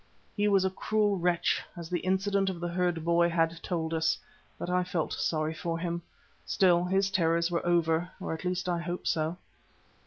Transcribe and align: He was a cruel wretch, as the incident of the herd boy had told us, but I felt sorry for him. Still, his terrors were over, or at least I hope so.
He 0.35 0.47
was 0.47 0.65
a 0.65 0.71
cruel 0.71 1.19
wretch, 1.19 1.61
as 1.77 1.87
the 1.91 1.99
incident 1.99 2.49
of 2.49 2.59
the 2.59 2.69
herd 2.69 3.05
boy 3.05 3.29
had 3.29 3.61
told 3.61 3.93
us, 3.93 4.17
but 4.57 4.67
I 4.67 4.83
felt 4.83 5.13
sorry 5.13 5.53
for 5.53 5.77
him. 5.77 6.01
Still, 6.43 6.85
his 6.85 7.11
terrors 7.11 7.51
were 7.51 7.63
over, 7.63 8.09
or 8.19 8.33
at 8.33 8.43
least 8.43 8.67
I 8.67 8.79
hope 8.79 9.05
so. 9.05 9.37